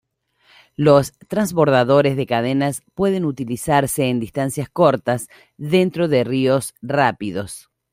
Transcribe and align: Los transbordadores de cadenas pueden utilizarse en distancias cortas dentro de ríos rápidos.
Los 0.77 1.13
transbordadores 1.27 2.17
de 2.17 2.25
cadenas 2.25 2.81
pueden 2.95 3.23
utilizarse 3.23 4.09
en 4.09 4.19
distancias 4.19 4.67
cortas 4.67 5.27
dentro 5.57 6.07
de 6.07 6.23
ríos 6.23 6.73
rápidos. 6.81 7.69